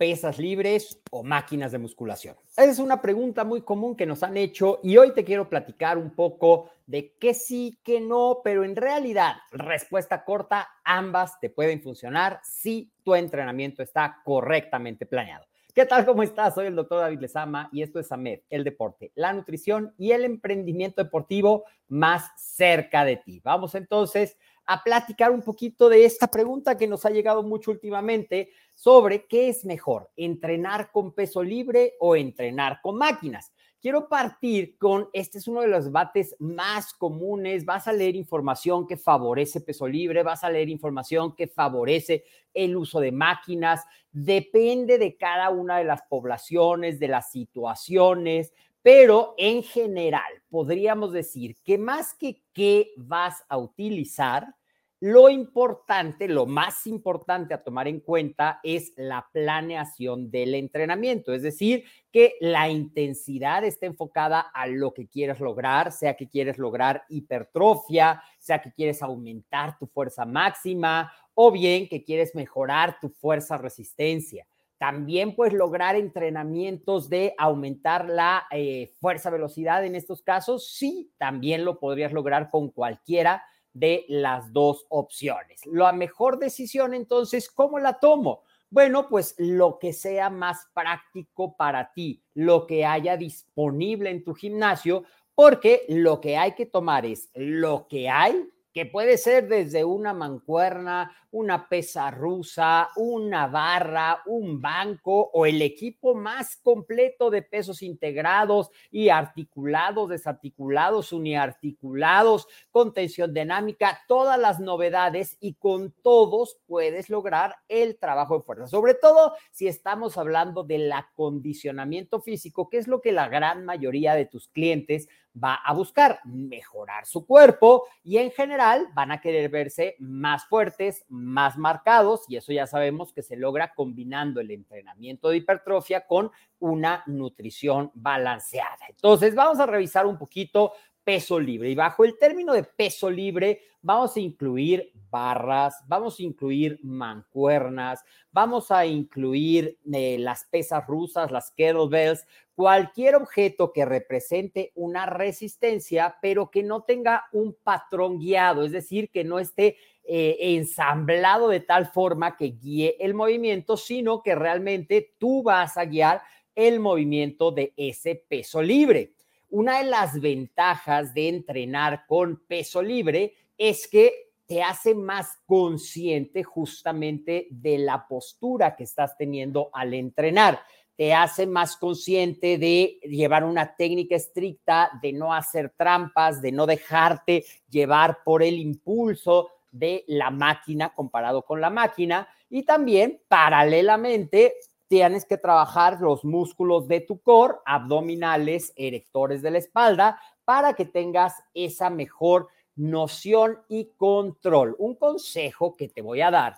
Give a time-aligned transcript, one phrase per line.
[0.00, 2.34] pesas libres o máquinas de musculación?
[2.52, 5.98] Esa es una pregunta muy común que nos han hecho y hoy te quiero platicar
[5.98, 11.82] un poco de qué sí, qué no, pero en realidad, respuesta corta, ambas te pueden
[11.82, 15.44] funcionar si tu entrenamiento está correctamente planeado.
[15.74, 16.06] ¿Qué tal?
[16.06, 16.54] ¿Cómo estás?
[16.54, 20.24] Soy el doctor David Lezama y esto es AMED, el deporte, la nutrición y el
[20.24, 23.40] emprendimiento deportivo más cerca de ti.
[23.44, 24.38] Vamos entonces
[24.70, 29.48] a platicar un poquito de esta pregunta que nos ha llegado mucho últimamente sobre qué
[29.48, 33.52] es mejor, entrenar con peso libre o entrenar con máquinas.
[33.82, 38.86] Quiero partir con, este es uno de los debates más comunes, vas a leer información
[38.86, 42.22] que favorece peso libre, vas a leer información que favorece
[42.54, 49.34] el uso de máquinas, depende de cada una de las poblaciones, de las situaciones, pero
[49.36, 54.54] en general podríamos decir que más que qué vas a utilizar,
[55.00, 61.42] lo importante, lo más importante a tomar en cuenta es la planeación del entrenamiento, es
[61.42, 67.04] decir, que la intensidad esté enfocada a lo que quieres lograr, sea que quieres lograr
[67.08, 73.56] hipertrofia, sea que quieres aumentar tu fuerza máxima o bien que quieres mejorar tu fuerza
[73.56, 74.46] resistencia.
[74.76, 80.74] También puedes lograr entrenamientos de aumentar la eh, fuerza velocidad en estos casos.
[80.74, 85.64] Sí, también lo podrías lograr con cualquiera de las dos opciones.
[85.66, 88.42] La mejor decisión entonces, ¿cómo la tomo?
[88.68, 94.34] Bueno, pues lo que sea más práctico para ti, lo que haya disponible en tu
[94.34, 95.04] gimnasio,
[95.34, 100.14] porque lo que hay que tomar es lo que hay que puede ser desde una
[100.14, 107.82] mancuerna, una pesa rusa, una barra, un banco o el equipo más completo de pesos
[107.82, 117.10] integrados y articulados, desarticulados, uniarticulados, con tensión dinámica, todas las novedades y con todos puedes
[117.10, 118.66] lograr el trabajo de fuerza.
[118.66, 124.14] Sobre todo si estamos hablando del acondicionamiento físico, que es lo que la gran mayoría
[124.14, 129.48] de tus clientes va a buscar mejorar su cuerpo y en general van a querer
[129.48, 135.28] verse más fuertes, más marcados y eso ya sabemos que se logra combinando el entrenamiento
[135.28, 138.86] de hipertrofia con una nutrición balanceada.
[138.88, 140.72] Entonces vamos a revisar un poquito
[141.04, 146.22] peso libre y bajo el término de peso libre vamos a incluir barras, vamos a
[146.22, 154.70] incluir mancuernas, vamos a incluir eh, las pesas rusas, las kettlebells, cualquier objeto que represente
[154.74, 160.36] una resistencia, pero que no tenga un patrón guiado, es decir, que no esté eh,
[160.40, 166.22] ensamblado de tal forma que guíe el movimiento, sino que realmente tú vas a guiar
[166.54, 169.14] el movimiento de ese peso libre.
[169.50, 176.42] Una de las ventajas de entrenar con peso libre es que te hace más consciente
[176.42, 180.60] justamente de la postura que estás teniendo al entrenar
[181.00, 186.66] te hace más consciente de llevar una técnica estricta, de no hacer trampas, de no
[186.66, 192.28] dejarte llevar por el impulso de la máquina comparado con la máquina.
[192.50, 194.56] Y también, paralelamente,
[194.90, 200.84] tienes que trabajar los músculos de tu core, abdominales, erectores de la espalda, para que
[200.84, 204.74] tengas esa mejor noción y control.
[204.80, 206.56] Un consejo que te voy a dar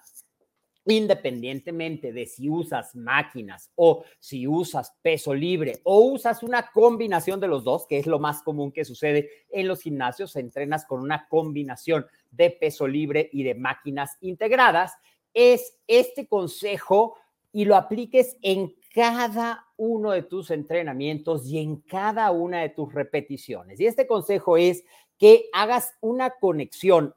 [0.86, 7.48] independientemente de si usas máquinas o si usas peso libre o usas una combinación de
[7.48, 11.28] los dos, que es lo más común que sucede en los gimnasios, entrenas con una
[11.28, 14.94] combinación de peso libre y de máquinas integradas,
[15.34, 17.16] es este consejo
[17.52, 22.92] y lo apliques en cada uno de tus entrenamientos y en cada una de tus
[22.92, 23.80] repeticiones.
[23.80, 24.84] Y este consejo es
[25.18, 27.14] que hagas una conexión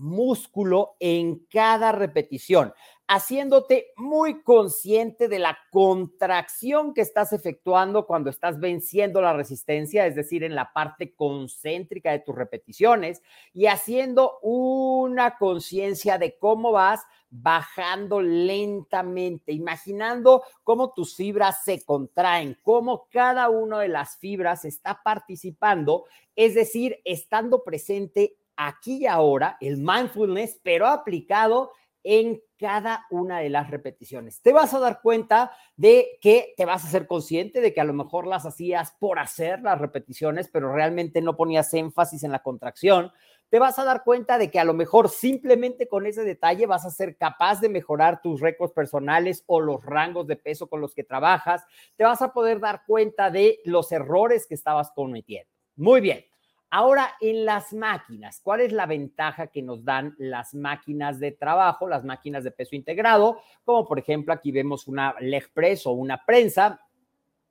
[0.00, 2.72] mente-músculo en cada repetición,
[3.06, 10.14] haciéndote muy consciente de la contracción que estás efectuando cuando estás venciendo la resistencia, es
[10.14, 17.00] decir, en la parte concéntrica de tus repeticiones, y haciendo una conciencia de cómo vas
[17.32, 25.00] bajando lentamente, imaginando cómo tus fibras se contraen, cómo cada una de las fibras está
[25.02, 31.72] participando, es decir, estando presente aquí y ahora, el mindfulness, pero aplicado
[32.02, 34.40] en cada una de las repeticiones.
[34.40, 37.84] Te vas a dar cuenta de que te vas a ser consciente de que a
[37.84, 42.42] lo mejor las hacías por hacer las repeticiones, pero realmente no ponías énfasis en la
[42.42, 43.12] contracción
[43.50, 46.86] te vas a dar cuenta de que a lo mejor simplemente con ese detalle vas
[46.86, 50.94] a ser capaz de mejorar tus récords personales o los rangos de peso con los
[50.94, 51.64] que trabajas.
[51.96, 55.50] Te vas a poder dar cuenta de los errores que estabas cometiendo.
[55.74, 56.29] Muy bien.
[56.72, 61.88] Ahora, en las máquinas, ¿cuál es la ventaja que nos dan las máquinas de trabajo,
[61.88, 63.40] las máquinas de peso integrado?
[63.64, 66.80] Como por ejemplo, aquí vemos una leg press o una prensa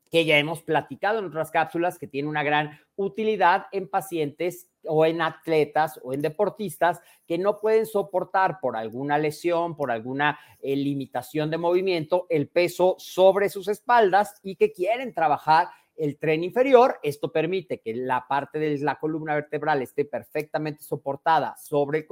[0.09, 5.05] que ya hemos platicado en otras cápsulas, que tiene una gran utilidad en pacientes o
[5.05, 10.75] en atletas o en deportistas que no pueden soportar por alguna lesión, por alguna eh,
[10.75, 15.67] limitación de movimiento, el peso sobre sus espaldas y que quieren trabajar
[15.99, 16.99] el tren inferior.
[17.03, 22.05] Esto permite que la parte de la columna vertebral esté perfectamente soportada sobre,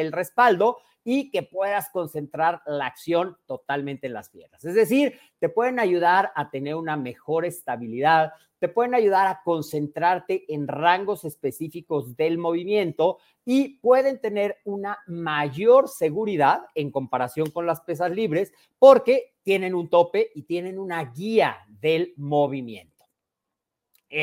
[0.00, 4.64] el respaldo y que puedas concentrar la acción totalmente en las piernas.
[4.64, 10.52] Es decir, te pueden ayudar a tener una mejor estabilidad, te pueden ayudar a concentrarte
[10.52, 17.82] en rangos específicos del movimiento y pueden tener una mayor seguridad en comparación con las
[17.82, 22.93] pesas libres porque tienen un tope y tienen una guía del movimiento.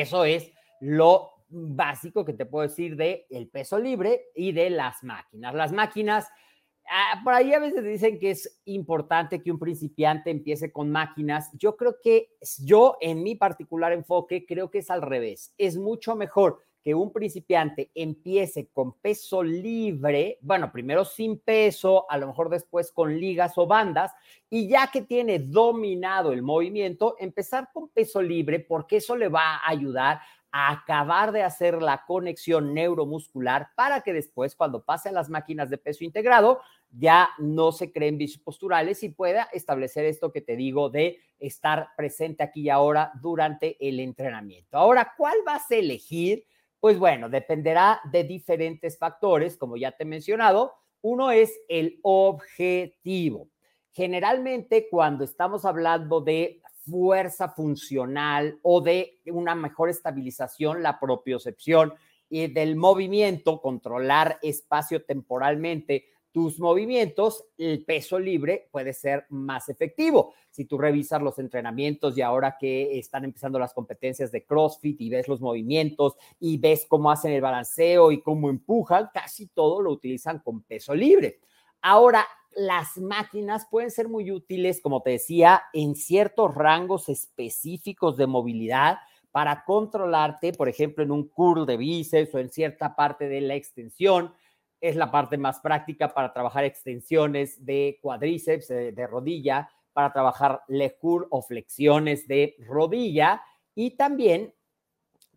[0.00, 0.50] Eso es
[0.80, 5.54] lo básico que te puedo decir de el peso libre y de las máquinas.
[5.54, 6.28] Las máquinas
[6.90, 11.50] Ah, por ahí a veces dicen que es importante que un principiante empiece con máquinas.
[11.54, 15.54] Yo creo que yo, en mi particular enfoque, creo que es al revés.
[15.58, 22.18] Es mucho mejor que un principiante empiece con peso libre, bueno, primero sin peso, a
[22.18, 24.12] lo mejor después con ligas o bandas,
[24.50, 29.56] y ya que tiene dominado el movimiento, empezar con peso libre, porque eso le va
[29.56, 30.20] a ayudar
[30.52, 35.78] acabar de hacer la conexión neuromuscular para que después, cuando pase a las máquinas de
[35.78, 40.90] peso integrado, ya no se creen vicios posturales y pueda establecer esto que te digo
[40.90, 44.76] de estar presente aquí y ahora durante el entrenamiento.
[44.76, 46.44] Ahora, ¿cuál vas a elegir?
[46.82, 50.74] Pues bueno, dependerá de diferentes factores, como ya te he mencionado.
[51.00, 53.50] Uno es el objetivo.
[53.92, 61.94] Generalmente, cuando estamos hablando de fuerza funcional o de una mejor estabilización, la propiocepción
[62.28, 70.32] y del movimiento, controlar espacio temporalmente tus movimientos, el peso libre puede ser más efectivo.
[70.50, 75.10] Si tú revisas los entrenamientos y ahora que están empezando las competencias de CrossFit y
[75.10, 79.90] ves los movimientos y ves cómo hacen el balanceo y cómo empujan, casi todo lo
[79.92, 81.40] utilizan con peso libre.
[81.82, 88.26] Ahora, las máquinas pueden ser muy útiles, como te decía, en ciertos rangos específicos de
[88.26, 88.98] movilidad
[89.30, 93.54] para controlarte, por ejemplo, en un curl de bíceps o en cierta parte de la
[93.54, 94.32] extensión.
[94.82, 100.98] Es la parte más práctica para trabajar extensiones de cuadríceps, de, rodilla, para trabajar leg
[100.98, 103.42] curl o flexiones de rodilla.
[103.74, 104.52] Y también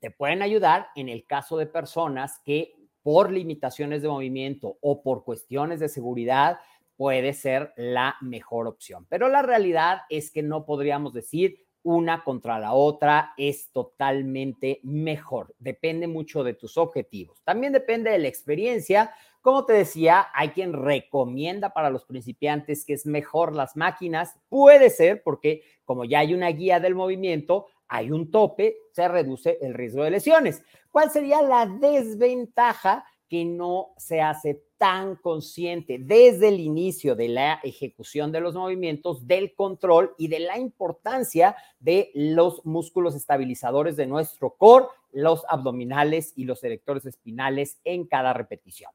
[0.02, 2.74] te pueden ayudar en el caso de personas que
[3.04, 6.60] por limitaciones de movimiento o por cuestiones de seguridad
[6.98, 9.06] puede ser la mejor opción.
[9.10, 15.54] Pero la realidad es que no podríamos decir una contra la otra es totalmente mejor.
[15.60, 17.44] Depende mucho de tus objetivos.
[17.44, 19.14] También depende de la experiencia.
[19.46, 24.40] Como te decía, hay quien recomienda para los principiantes que es mejor las máquinas.
[24.50, 29.60] Puede ser porque como ya hay una guía del movimiento, hay un tope, se reduce
[29.62, 30.64] el riesgo de lesiones.
[30.90, 33.06] ¿Cuál sería la desventaja?
[33.28, 39.26] que no se hace tan consciente desde el inicio de la ejecución de los movimientos,
[39.26, 46.34] del control y de la importancia de los músculos estabilizadores de nuestro core, los abdominales
[46.36, 48.92] y los erectores espinales en cada repetición.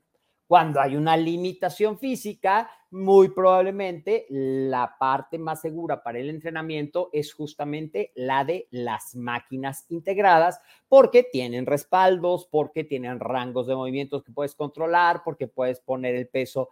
[0.51, 7.33] Cuando hay una limitación física, muy probablemente la parte más segura para el entrenamiento es
[7.33, 14.33] justamente la de las máquinas integradas, porque tienen respaldos, porque tienen rangos de movimientos que
[14.33, 16.71] puedes controlar, porque puedes poner el peso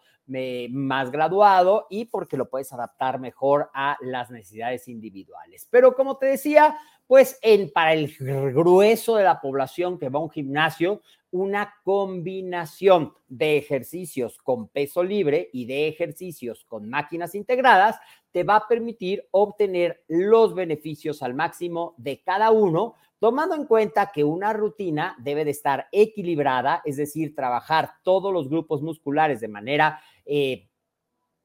[0.71, 5.69] más graduado y porque lo puedes adaptar mejor a las necesidades individuales.
[5.71, 6.77] Pero como te decía,
[7.09, 7.41] pues
[7.73, 8.15] para el
[8.53, 11.01] grueso de la población que va a un gimnasio,
[11.31, 17.99] una combinación de ejercicios con peso libre y de ejercicios con máquinas integradas
[18.31, 24.13] te va a permitir obtener los beneficios al máximo de cada uno, tomando en cuenta
[24.13, 29.49] que una rutina debe de estar equilibrada, es decir, trabajar todos los grupos musculares de
[29.49, 30.68] manera eh,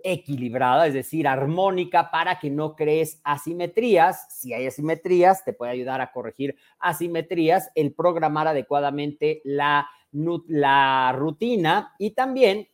[0.03, 4.27] equilibrada, es decir, armónica, para que no crees asimetrías.
[4.29, 11.93] Si hay asimetrías, te puede ayudar a corregir asimetrías, el programar adecuadamente la, la rutina
[11.97, 12.67] y también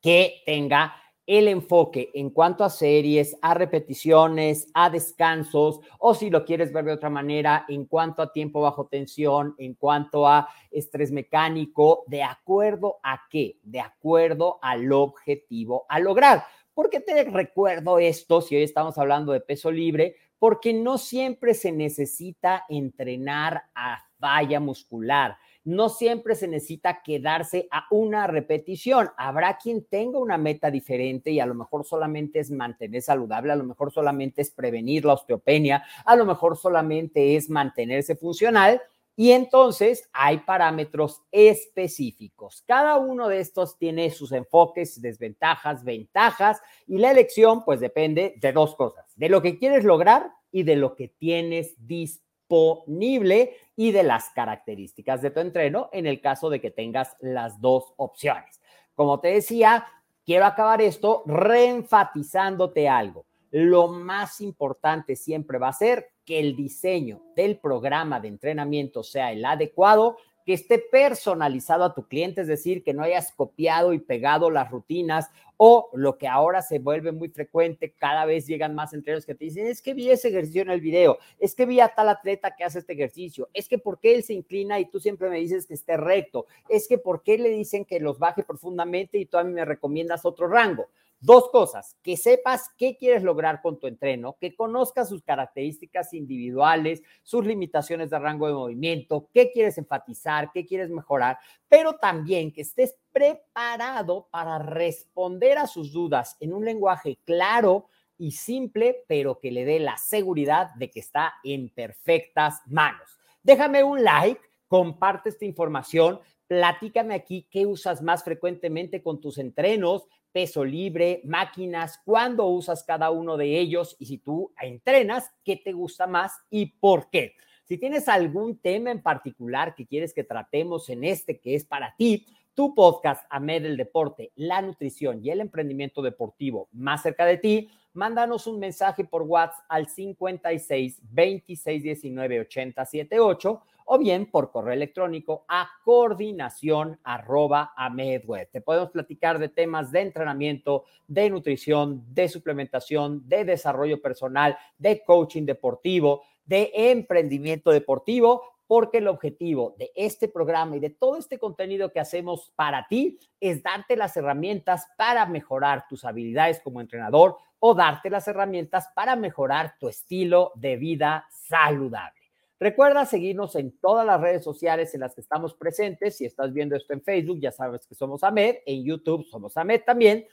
[0.00, 0.94] que tenga
[1.26, 6.84] el enfoque en cuanto a series, a repeticiones, a descansos, o si lo quieres ver
[6.84, 12.22] de otra manera, en cuanto a tiempo bajo tensión, en cuanto a estrés mecánico, de
[12.22, 16.44] acuerdo a qué, de acuerdo al objetivo a lograr.
[16.74, 20.16] ¿Por qué te recuerdo esto si hoy estamos hablando de peso libre?
[20.38, 27.86] Porque no siempre se necesita entrenar a falla muscular no siempre se necesita quedarse a
[27.90, 29.10] una repetición.
[29.16, 33.56] Habrá quien tenga una meta diferente y a lo mejor solamente es mantener saludable, a
[33.56, 38.80] lo mejor solamente es prevenir la osteopenia, a lo mejor solamente es mantenerse funcional.
[39.16, 42.64] Y entonces hay parámetros específicos.
[42.66, 48.52] Cada uno de estos tiene sus enfoques, desventajas, ventajas y la elección pues depende de
[48.52, 52.23] dos cosas, de lo que quieres lograr y de lo que tienes disponible
[52.54, 57.60] disponible y de las características de tu entreno en el caso de que tengas las
[57.60, 58.60] dos opciones.
[58.94, 59.86] Como te decía,
[60.24, 63.26] quiero acabar esto reenfatizándote algo.
[63.50, 69.32] Lo más importante siempre va a ser que el diseño del programa de entrenamiento sea
[69.32, 73.98] el adecuado que esté personalizado a tu cliente, es decir, que no hayas copiado y
[73.98, 78.92] pegado las rutinas o lo que ahora se vuelve muy frecuente, cada vez llegan más
[78.92, 81.80] entrenos que te dicen, es que vi ese ejercicio en el video, es que vi
[81.80, 84.86] a tal atleta que hace este ejercicio, es que por qué él se inclina y
[84.86, 88.18] tú siempre me dices que esté recto, es que por qué le dicen que los
[88.18, 90.88] baje profundamente y tú a mí me recomiendas otro rango.
[91.20, 97.02] Dos cosas, que sepas qué quieres lograr con tu entreno, que conozcas sus características individuales,
[97.22, 102.60] sus limitaciones de rango de movimiento, qué quieres enfatizar, qué quieres mejorar, pero también que
[102.60, 107.86] estés preparado para responder a sus dudas en un lenguaje claro
[108.18, 113.18] y simple, pero que le dé la seguridad de que está en perfectas manos.
[113.42, 120.06] Déjame un like, comparte esta información, platícame aquí qué usas más frecuentemente con tus entrenos,
[120.32, 125.72] peso libre, máquinas, cuándo usas cada uno de ellos y si tú entrenas, qué te
[125.72, 127.34] gusta más y por qué.
[127.64, 131.94] Si tienes algún tema en particular que quieres que tratemos en este que es para
[131.96, 137.38] ti, tu podcast AMED del Deporte, la nutrición y el emprendimiento deportivo más cerca de
[137.38, 144.50] ti, mándanos un mensaje por WhatsApp al 56 26 19 80 78 o bien por
[144.50, 148.50] correo electrónico a coordinación arroba medweb.
[148.50, 155.02] Te podemos platicar de temas de entrenamiento, de nutrición, de suplementación, de desarrollo personal, de
[155.04, 161.38] coaching deportivo, de emprendimiento deportivo, porque el objetivo de este programa y de todo este
[161.38, 167.36] contenido que hacemos para ti es darte las herramientas para mejorar tus habilidades como entrenador
[167.58, 172.23] o darte las herramientas para mejorar tu estilo de vida saludable.
[172.64, 176.16] Recuerda seguirnos en todas las redes sociales en las que estamos presentes.
[176.16, 178.60] Si estás viendo esto en Facebook, ya sabes que somos AMED.
[178.64, 180.24] En YouTube somos AMED también.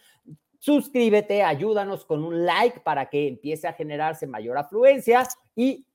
[0.58, 5.86] Suscríbete, ayúdanos con un like para que empiece a generarse mayor afluencia y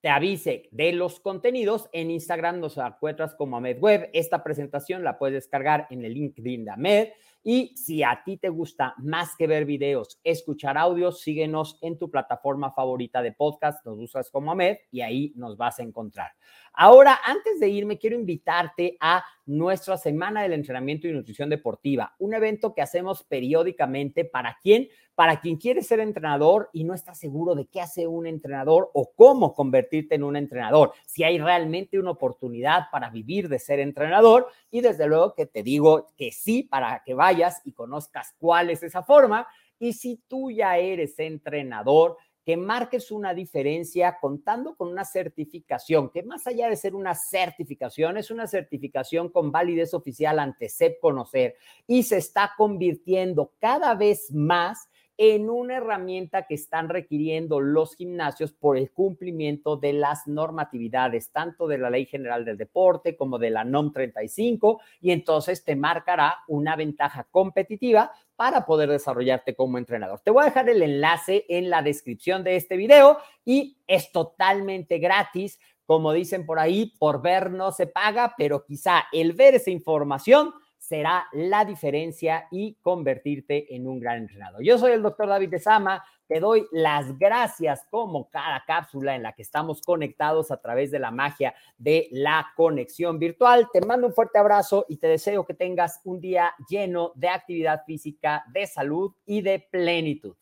[0.00, 1.88] te avise de los contenidos.
[1.92, 4.10] En Instagram nos encuentras como AMED Web.
[4.12, 7.08] Esta presentación la puedes descargar en el LinkedIn de AMED.
[7.48, 12.10] Y si a ti te gusta más que ver videos, escuchar audios, síguenos en tu
[12.10, 16.32] plataforma favorita de podcast, nos usas como AMED y ahí nos vas a encontrar.
[16.72, 22.34] Ahora, antes de irme, quiero invitarte a nuestra Semana del Entrenamiento y Nutrición Deportiva, un
[22.34, 27.54] evento que hacemos periódicamente para quien, para quien quiere ser entrenador y no está seguro
[27.54, 32.10] de qué hace un entrenador o cómo convertirte en un entrenador, si hay realmente una
[32.10, 37.02] oportunidad para vivir de ser entrenador y desde luego que te digo que sí para
[37.02, 39.48] que vayas y conozcas cuál es esa forma.
[39.78, 46.22] Y si tú ya eres entrenador, que marques una diferencia contando con una certificación, que
[46.22, 51.56] más allá de ser una certificación, es una certificación con validez oficial ante SEP Conocer
[51.88, 58.52] y se está convirtiendo cada vez más en una herramienta que están requiriendo los gimnasios
[58.52, 63.50] por el cumplimiento de las normatividades, tanto de la Ley General del Deporte como de
[63.50, 70.20] la NOM 35, y entonces te marcará una ventaja competitiva para poder desarrollarte como entrenador.
[70.20, 74.98] Te voy a dejar el enlace en la descripción de este video y es totalmente
[74.98, 75.58] gratis.
[75.86, 80.52] Como dicen por ahí, por ver no se paga, pero quizá el ver esa información
[80.86, 84.62] será la diferencia y convertirte en un gran entrenador.
[84.62, 89.22] Yo soy el doctor David de Sama, te doy las gracias como cada cápsula en
[89.22, 93.68] la que estamos conectados a través de la magia de la conexión virtual.
[93.72, 97.82] Te mando un fuerte abrazo y te deseo que tengas un día lleno de actividad
[97.84, 100.36] física, de salud y de plenitud.